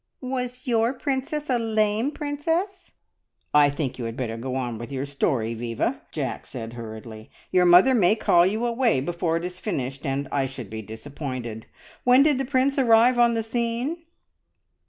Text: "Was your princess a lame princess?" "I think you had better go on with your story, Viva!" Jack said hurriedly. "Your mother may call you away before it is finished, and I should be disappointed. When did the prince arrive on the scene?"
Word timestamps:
"Was 0.19 0.65
your 0.65 0.93
princess 0.95 1.47
a 1.47 1.59
lame 1.59 2.09
princess?" 2.09 2.91
"I 3.53 3.69
think 3.69 3.99
you 3.99 4.05
had 4.05 4.17
better 4.17 4.35
go 4.35 4.55
on 4.55 4.79
with 4.79 4.91
your 4.91 5.05
story, 5.05 5.53
Viva!" 5.53 6.01
Jack 6.11 6.47
said 6.47 6.73
hurriedly. 6.73 7.29
"Your 7.51 7.65
mother 7.67 7.93
may 7.93 8.15
call 8.15 8.43
you 8.47 8.65
away 8.65 8.99
before 8.99 9.37
it 9.37 9.45
is 9.45 9.59
finished, 9.59 10.03
and 10.03 10.27
I 10.31 10.47
should 10.47 10.71
be 10.71 10.81
disappointed. 10.81 11.67
When 12.03 12.23
did 12.23 12.39
the 12.39 12.45
prince 12.45 12.79
arrive 12.79 13.19
on 13.19 13.35
the 13.35 13.43
scene?" 13.43 13.99